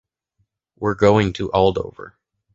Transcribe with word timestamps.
We’re 0.77 0.95
going 0.95 1.31
to 1.33 1.49
Aldover. 1.49 2.13